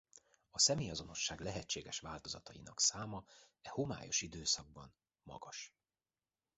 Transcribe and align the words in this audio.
A 0.49 0.59
személyazonosság 0.59 1.39
lehetséges 1.39 1.99
változatainak 1.99 2.79
száma 2.79 3.23
e 3.61 3.69
homályos 3.69 4.21
időszakban 4.21 4.93
magas. 5.23 5.73